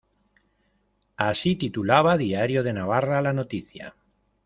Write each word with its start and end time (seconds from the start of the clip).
Así 1.17 1.55
titulaba 1.55 2.17
Diario 2.17 2.63
de 2.63 2.73
Navarra 2.73 3.21
la 3.21 3.33
noticia. 3.33 3.93